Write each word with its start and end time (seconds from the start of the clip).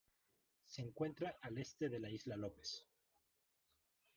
Se 0.65 0.81
encuentra 0.81 1.37
al 1.43 1.59
este 1.59 1.87
de 1.87 1.99
la 1.99 2.09
Isla 2.09 2.35
López. 2.35 2.87